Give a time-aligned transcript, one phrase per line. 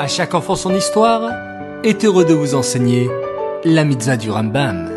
[0.00, 1.28] À chaque enfant son histoire
[1.82, 3.10] est heureux de vous enseigner
[3.64, 4.88] la mitzvah du Rambam.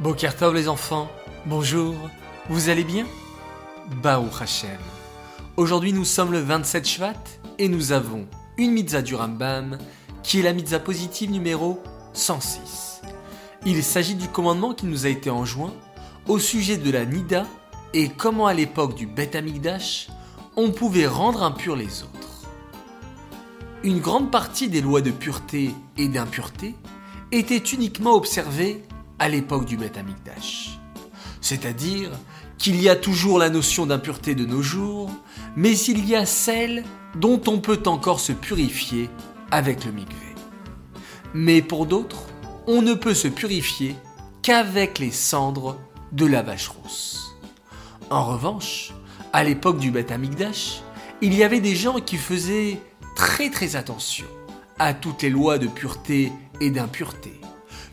[0.00, 1.08] Bokertov les enfants,
[1.46, 1.94] bonjour,
[2.48, 3.06] vous allez bien?
[4.02, 4.80] Baruch Hashem.
[5.56, 7.12] Aujourd'hui nous sommes le 27 Shvat
[7.60, 8.26] et nous avons
[8.56, 9.78] une mitzvah du Rambam
[10.24, 11.80] qui est la mitzvah positive numéro
[12.14, 13.02] 106.
[13.64, 15.72] Il s'agit du commandement qui nous a été enjoint
[16.26, 17.46] au sujet de la Nida
[17.94, 20.08] et comment à l'époque du Beth Amikdash,
[20.56, 22.46] on pouvait rendre impurs les autres?
[23.82, 26.74] Une grande partie des lois de pureté et d'impureté
[27.32, 28.82] étaient uniquement observées
[29.18, 30.78] à l'époque du Beth Amikdash.
[31.40, 32.10] C'est-à-dire
[32.58, 35.10] qu'il y a toujours la notion d'impureté de nos jours,
[35.56, 39.08] mais il y a celle dont on peut encore se purifier
[39.50, 40.34] avec le mikvé.
[41.34, 42.26] Mais pour d'autres,
[42.66, 43.94] on ne peut se purifier
[44.42, 45.78] qu'avec les cendres
[46.12, 47.27] de la vache rousse.
[48.10, 48.92] En revanche,
[49.34, 50.80] à l'époque du Beth Amikdash,
[51.20, 52.80] il y avait des gens qui faisaient
[53.14, 54.24] très très attention
[54.78, 57.38] à toutes les lois de pureté et d'impureté,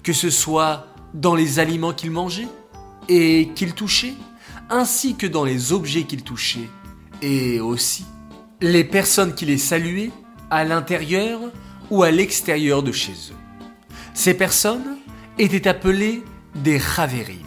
[0.04, 2.48] que ce soit dans les aliments qu'ils mangeaient
[3.10, 4.14] et qu'ils touchaient,
[4.70, 6.70] ainsi que dans les objets qu'ils touchaient,
[7.22, 8.06] et aussi
[8.62, 10.12] les personnes qui les saluaient
[10.50, 11.42] à l'intérieur
[11.92, 13.60] ou à l'extérieur de chez eux.
[14.14, 14.98] Ces personnes
[15.38, 16.24] étaient appelées
[16.56, 17.42] des Chaverim.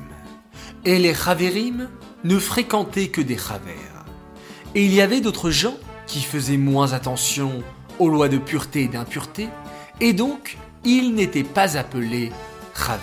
[0.84, 1.88] Et les Chaverim
[2.24, 4.04] ne fréquentaient que des Chavers.
[4.74, 7.62] Et il y avait d'autres gens qui faisaient moins attention
[7.98, 9.48] aux lois de pureté et d'impureté,
[10.00, 12.32] et donc ils n'étaient pas appelés
[12.74, 13.02] Chaver.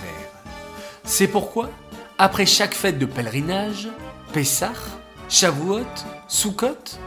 [1.04, 1.70] C'est pourquoi,
[2.18, 3.88] après chaque fête de pèlerinage,
[4.32, 4.72] Pessah,
[5.28, 5.84] Shavuot,
[6.28, 6.98] Sukkot,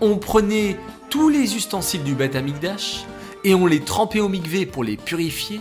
[0.00, 0.78] on prenait
[1.10, 3.04] tous les ustensiles du Beth Amikdash
[3.44, 5.60] et on les trempait au mikvé pour les purifier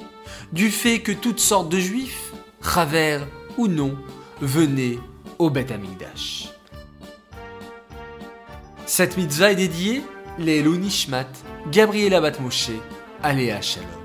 [0.51, 2.31] du fait que toutes sortes de juifs,
[2.63, 3.19] Chaver
[3.57, 3.95] ou non,
[4.41, 4.99] venaient
[5.43, 6.47] au Beth Amikdash.
[8.85, 10.01] Cette mitzvah est dédiée
[10.39, 11.27] les Nishmat,
[11.69, 12.71] Gabriela Batmoshe,
[13.21, 14.02] Aléa Shalom.